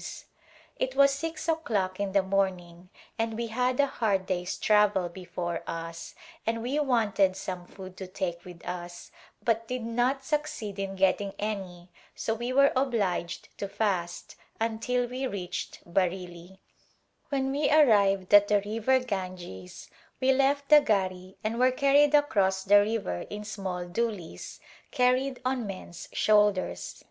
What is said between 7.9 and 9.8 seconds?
to take with us but